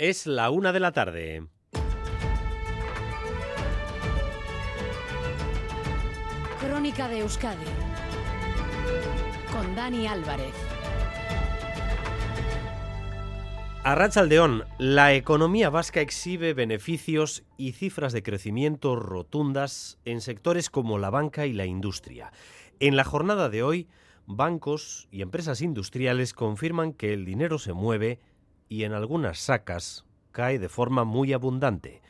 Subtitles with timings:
[0.00, 1.46] Es la una de la tarde.
[6.58, 7.66] Crónica de Euskadi
[9.52, 10.54] con Dani Álvarez.
[13.84, 21.10] Arrachaldeón, la economía vasca exhibe beneficios y cifras de crecimiento rotundas en sectores como la
[21.10, 22.32] banca y la industria.
[22.78, 23.86] En la jornada de hoy,
[24.24, 28.18] bancos y empresas industriales confirman que el dinero se mueve
[28.70, 32.00] y en algunas sacas cae de forma muy abundante.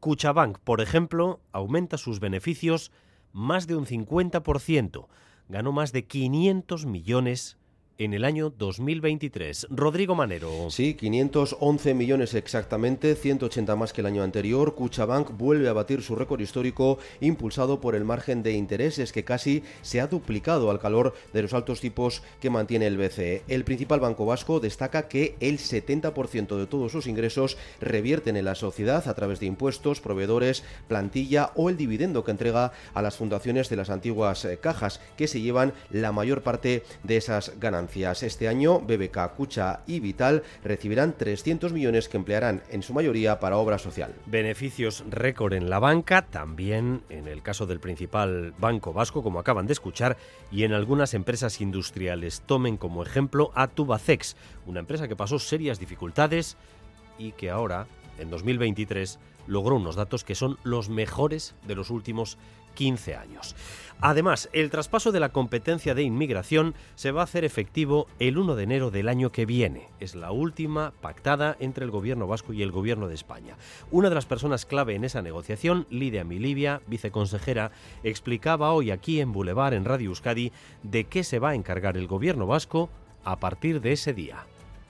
[0.00, 2.92] Cuchabank, por ejemplo, aumenta sus beneficios
[3.32, 5.06] más de un 50%,
[5.48, 7.56] ganó más de 500 millones
[7.98, 9.66] en el año 2023.
[9.70, 10.70] Rodrigo Manero.
[10.70, 14.76] Sí, 511 millones exactamente, 180 más que el año anterior.
[14.76, 19.64] Cuchabank vuelve a batir su récord histórico impulsado por el margen de intereses que casi
[19.82, 23.42] se ha duplicado al calor de los altos tipos que mantiene el BCE.
[23.48, 28.54] El principal banco vasco destaca que el 70% de todos sus ingresos revierten en la
[28.54, 33.68] sociedad a través de impuestos, proveedores, plantilla o el dividendo que entrega a las fundaciones
[33.68, 37.87] de las antiguas eh, cajas que se llevan la mayor parte de esas ganancias.
[37.94, 43.56] Este año, BBK, Cucha y Vital recibirán 300 millones que emplearán en su mayoría para
[43.56, 44.14] obra social.
[44.26, 49.66] Beneficios récord en la banca, también en el caso del principal banco vasco, como acaban
[49.66, 50.16] de escuchar,
[50.52, 52.42] y en algunas empresas industriales.
[52.42, 56.56] Tomen como ejemplo a Tubacex, una empresa que pasó serias dificultades
[57.18, 57.86] y que ahora,
[58.18, 62.38] en 2023, logró unos datos que son los mejores de los últimos
[62.78, 63.56] 15 años.
[64.00, 68.54] Además, el traspaso de la competencia de inmigración se va a hacer efectivo el 1
[68.54, 69.88] de enero del año que viene.
[69.98, 73.56] Es la última pactada entre el gobierno vasco y el gobierno de España.
[73.90, 77.72] Una de las personas clave en esa negociación, Lidia Milivia, viceconsejera,
[78.04, 80.52] explicaba hoy aquí en Boulevard, en Radio Euskadi,
[80.84, 82.90] de qué se va a encargar el gobierno vasco
[83.24, 84.46] a partir de ese día.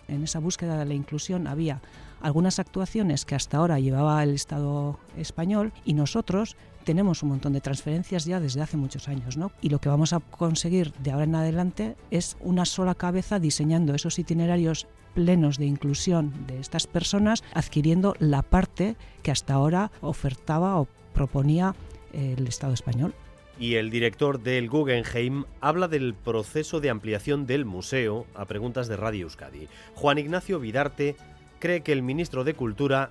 [0.08, 1.80] En esa búsqueda de la inclusión había
[2.20, 6.56] algunas actuaciones que hasta ahora llevaba el Estado español y nosotros
[6.88, 9.52] tenemos un montón de transferencias ya desde hace muchos años, ¿no?
[9.60, 13.94] Y lo que vamos a conseguir de ahora en adelante es una sola cabeza diseñando
[13.94, 20.80] esos itinerarios plenos de inclusión de estas personas, adquiriendo la parte que hasta ahora ofertaba
[20.80, 21.74] o proponía
[22.14, 23.12] el Estado español.
[23.60, 28.96] Y el director del Guggenheim habla del proceso de ampliación del museo a preguntas de
[28.96, 29.68] Radio Euskadi.
[29.94, 31.16] Juan Ignacio Vidarte
[31.58, 33.10] cree que el ministro de Cultura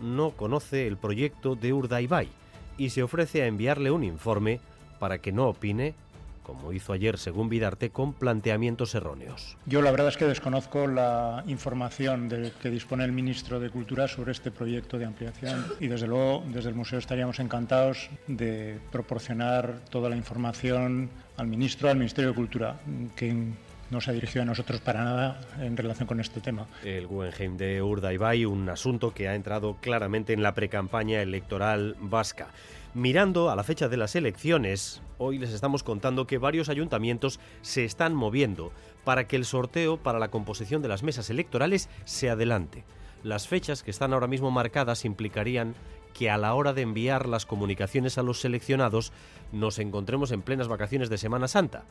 [0.00, 2.30] no conoce el proyecto de Urdaibai
[2.78, 4.60] y se ofrece a enviarle un informe
[4.98, 5.94] para que no opine,
[6.42, 9.58] como hizo ayer según Vidarte, con planteamientos erróneos.
[9.66, 14.08] Yo la verdad es que desconozco la información de que dispone el ministro de Cultura
[14.08, 19.80] sobre este proyecto de ampliación y desde luego desde el museo estaríamos encantados de proporcionar
[19.90, 22.80] toda la información al ministro, al Ministerio de Cultura,
[23.14, 23.52] que
[23.90, 26.66] no se ha dirigido a nosotros para nada en relación con este tema.
[26.84, 32.48] El Guggenheim de Urdaibai, un asunto que ha entrado claramente en la precampaña electoral vasca.
[32.94, 37.84] Mirando a la fecha de las elecciones, hoy les estamos contando que varios ayuntamientos se
[37.84, 38.72] están moviendo
[39.04, 42.84] para que el sorteo para la composición de las mesas electorales se adelante.
[43.22, 45.74] Las fechas que están ahora mismo marcadas implicarían
[46.14, 49.12] que a la hora de enviar las comunicaciones a los seleccionados
[49.52, 51.84] nos encontremos en plenas vacaciones de Semana Santa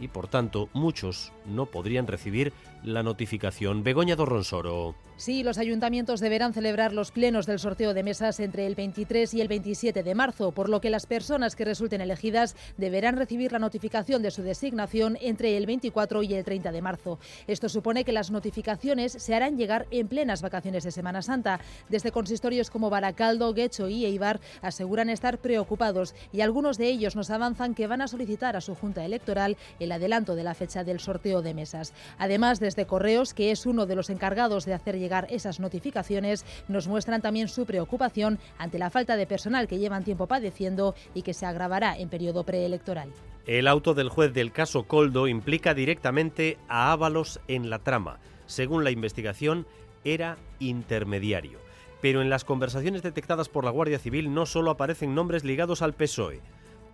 [0.00, 3.82] y por tanto muchos no podrían recibir la notificación.
[3.82, 4.94] Begoña Dorronsoro.
[5.16, 9.40] Sí, los ayuntamientos deberán celebrar los plenos del sorteo de mesas entre el 23 y
[9.40, 13.60] el 27 de marzo, por lo que las personas que resulten elegidas deberán recibir la
[13.60, 17.20] notificación de su designación entre el 24 y el 30 de marzo.
[17.46, 21.60] Esto supone que las notificaciones se harán llegar en plenas vacaciones de Semana Santa.
[21.88, 27.30] Desde consistorios como Baracaldo, Guecho y Eibar aseguran estar preocupados y algunos de ellos nos
[27.30, 30.98] avanzan que van a solicitar a su Junta Electoral el adelanto de la fecha del
[30.98, 31.92] sorteo de mesas.
[32.18, 36.88] Además, desde Correos, que es uno de los encargados de hacer llegar esas notificaciones, nos
[36.88, 41.34] muestran también su preocupación ante la falta de personal que llevan tiempo padeciendo y que
[41.34, 43.10] se agravará en periodo preelectoral.
[43.46, 48.18] El auto del juez del caso Coldo implica directamente a Ábalos en la trama.
[48.46, 49.66] Según la investigación,
[50.04, 51.58] era intermediario.
[52.00, 55.92] Pero en las conversaciones detectadas por la Guardia Civil no solo aparecen nombres ligados al
[55.92, 56.40] PSOE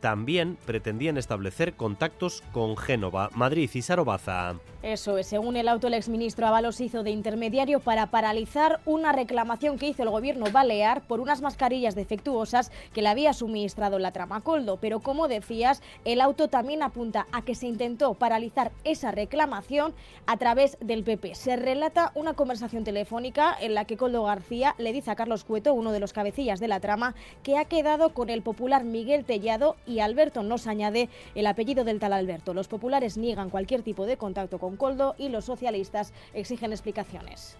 [0.00, 4.56] también pretendían establecer contactos con Génova, Madrid y Sarobaza.
[4.82, 9.78] Eso es, según el auto, el exministro Ábalos hizo de intermediario para paralizar una reclamación
[9.78, 14.40] que hizo el gobierno balear por unas mascarillas defectuosas que le había suministrado la trama
[14.40, 14.78] Coldo.
[14.78, 19.92] Pero como decías, el auto también apunta a que se intentó paralizar esa reclamación
[20.26, 21.34] a través del PP.
[21.34, 25.74] Se relata una conversación telefónica en la que Coldo García le dice a Carlos Cueto,
[25.74, 29.76] uno de los cabecillas de la trama, que ha quedado con el popular Miguel Tellado
[29.90, 32.54] y Alberto nos añade el apellido del tal Alberto.
[32.54, 37.56] Los populares niegan cualquier tipo de contacto con Coldo y los socialistas exigen explicaciones.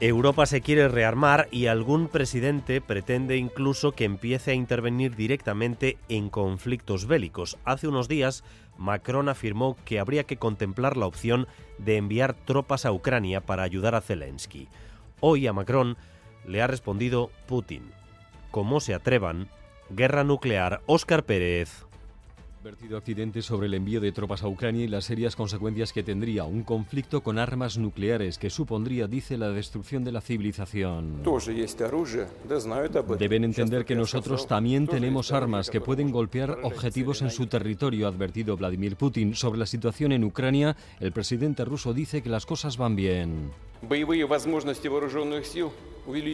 [0.00, 6.30] Europa se quiere rearmar y algún presidente pretende incluso que empiece a intervenir directamente en
[6.30, 7.58] conflictos bélicos.
[7.64, 8.44] Hace unos días,
[8.76, 11.48] Macron afirmó que habría que contemplar la opción
[11.78, 14.68] de enviar tropas a Ucrania para ayudar a Zelensky.
[15.20, 15.96] Hoy a Macron
[16.46, 17.90] le ha respondido Putin.
[18.50, 19.48] Como se atrevan,
[19.90, 20.80] guerra nuclear.
[20.86, 21.88] Óscar Pérez
[22.68, 26.44] advertido Occidente sobre el envío de tropas a Ucrania y las serias consecuencias que tendría
[26.44, 31.22] un conflicto con armas nucleares que supondría, dice, la destrucción de la civilización.
[33.18, 38.10] Deben entender que nosotros también tenemos armas que pueden golpear objetivos en su territorio, ha
[38.10, 39.34] advertido Vladimir Putin.
[39.34, 43.50] Sobre la situación en Ucrania, el presidente ruso dice que las cosas van bien.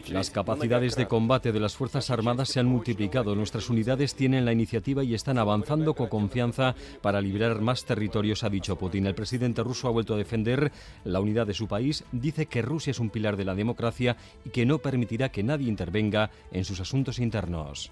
[0.08, 3.34] Las capacidades de combate de las Fuerzas Armadas se han multiplicado.
[3.34, 8.50] Nuestras unidades tienen la iniciativa y están avanzando con confianza para liberar más territorios, ha
[8.50, 9.06] dicho Putin.
[9.06, 10.70] El presidente ruso ha vuelto a defender
[11.02, 12.04] la unidad de su país.
[12.12, 15.68] Dice que Rusia es un pilar de la democracia y que no permitirá que nadie
[15.68, 17.90] intervenga en sus asuntos internos.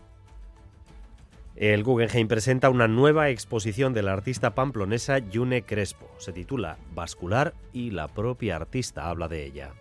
[1.55, 6.11] El Guggenheim presenta una nueva exposición de la artista pamplonesa Yune Crespo.
[6.19, 9.75] Se titula Vascular y la propia artista habla de ella.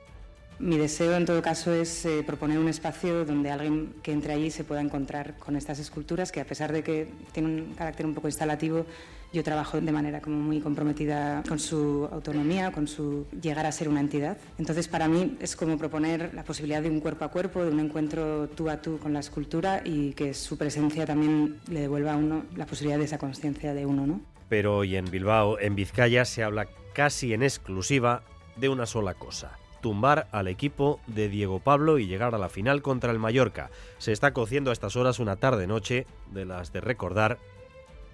[0.62, 4.52] Mi deseo, en todo caso, es eh, proponer un espacio donde alguien que entre allí
[4.52, 8.14] se pueda encontrar con estas esculturas, que a pesar de que tienen un carácter un
[8.14, 8.86] poco instalativo,
[9.34, 13.90] yo trabajo de manera como muy comprometida con su autonomía, con su llegar a ser
[13.90, 14.38] una entidad.
[14.60, 17.80] Entonces, para mí es como proponer la posibilidad de un cuerpo a cuerpo, de un
[17.80, 22.18] encuentro tú a tú con la escultura y que su presencia también le devuelva a
[22.18, 24.22] uno la posibilidad de esa conciencia de uno, ¿no?
[24.48, 28.22] Pero hoy en Bilbao, en Vizcaya, se habla casi en exclusiva
[28.58, 32.82] de una sola cosa tumbar al equipo de Diego Pablo y llegar a la final
[32.82, 33.70] contra el Mallorca.
[33.98, 37.40] Se está cociendo a estas horas una tarde-noche de las de recordar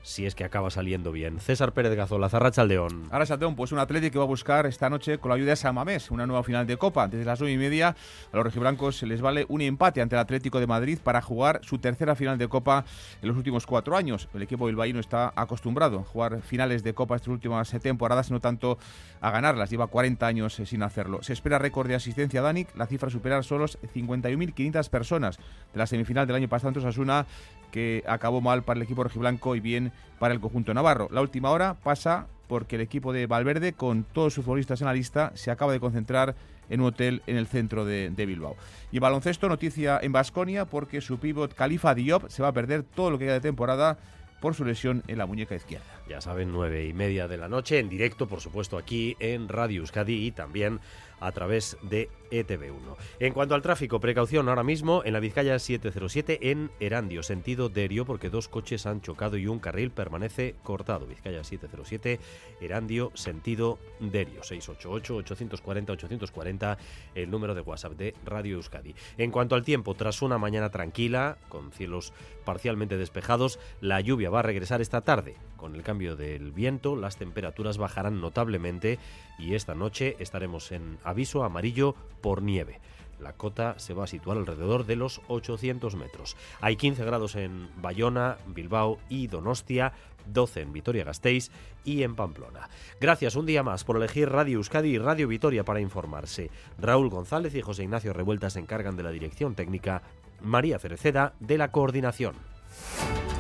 [0.08, 1.42] si es que acaba saliendo bien.
[1.42, 3.10] César Pérez Gazola, Zarrachaldeón.
[3.12, 5.56] Ahora Chaldeón, pues un Atlético que va a buscar esta noche con la ayuda de
[5.58, 7.10] Samamés, una nueva final de Copa.
[7.10, 10.22] Desde las nueve y media a los rojiblancos se les vale un empate ante el
[10.22, 12.86] Atlético de Madrid para jugar su tercera final de Copa
[13.22, 14.30] en los últimos cuatro años.
[14.34, 18.78] El equipo bilbaíno está acostumbrado a jugar finales de Copa estas últimas temporadas, no tanto
[19.20, 19.70] a ganarlas.
[19.70, 21.22] Lleva 40 años eh, sin hacerlo.
[21.22, 25.38] Se espera récord de asistencia a Danic, la cifra superar solo 51.500 personas
[25.74, 27.26] de la semifinal del año pasado entre Osasuna
[27.72, 31.08] que acabó mal para el equipo rojiblanco y bien para el conjunto navarro.
[31.12, 34.94] La última hora pasa porque el equipo de Valverde, con todos sus futbolistas en la
[34.94, 36.36] lista, se acaba de concentrar
[36.70, 38.56] en un hotel en el centro de, Bilbao.
[38.92, 43.12] Y baloncesto, noticia en Basconia, porque su pívot Califa Diop se va a perder todo
[43.12, 43.98] lo que queda de temporada
[44.42, 45.86] por su lesión en la muñeca izquierda.
[46.08, 49.82] Ya saben, nueve y media de la noche, en directo, por supuesto, aquí en Radio
[49.82, 50.80] Euskadi y también
[51.20, 52.96] a través de ETV1.
[53.20, 58.06] En cuanto al tráfico, precaución ahora mismo en la Vizcaya 707 en Erandio, sentido Derio,
[58.06, 61.08] porque dos coches han chocado y un carril permanece cortado.
[61.08, 62.20] Vizcaya 707,
[62.62, 66.78] Erandio, sentido Derio, 688-840-840,
[67.16, 68.94] el número de WhatsApp de Radio Euskadi.
[69.18, 72.14] En cuanto al tiempo, tras una mañana tranquila, con cielos
[72.46, 75.36] parcialmente despejados, la lluvia va a regresar esta tarde.
[75.58, 79.00] Con el cambio del viento, las temperaturas bajarán notablemente
[79.40, 82.80] y esta noche estaremos en aviso amarillo por nieve.
[83.20, 86.36] La cota se va a situar alrededor de los 800 metros.
[86.62, 89.94] Hay 15 grados en Bayona, Bilbao y Donostia,
[90.28, 91.50] 12 en Vitoria-Gasteiz
[91.84, 92.70] y en Pamplona.
[93.00, 96.52] Gracias un día más por elegir Radio Euskadi y Radio Vitoria para informarse.
[96.78, 100.04] Raúl González y José Ignacio Revuelta se encargan de la dirección técnica,
[100.42, 102.36] María Cereceda de la coordinación.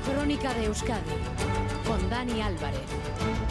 [0.06, 1.12] Crónica de Euskadi
[1.86, 3.47] con Dani Álvarez.